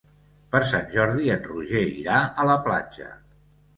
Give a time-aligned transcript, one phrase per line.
[0.53, 3.11] Per Sant Jordi en Roger irà a la platja.